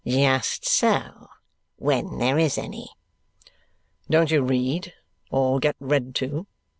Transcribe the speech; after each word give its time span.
"Just 0.03 0.65
so. 0.67 1.29
When 1.75 2.17
there 2.17 2.39
is 2.39 2.57
any." 2.57 2.89
"Don't 4.09 4.31
you 4.31 4.41
read 4.41 4.93
or 5.29 5.59
get 5.59 5.75
read 5.79 6.15
to?" 6.15 6.47